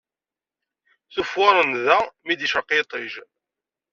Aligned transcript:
Tufwaṛ 1.13 1.55
nnda 1.67 1.97
mi 2.25 2.33
d-yecreq 2.39 2.69
yiṭij. 2.73 3.13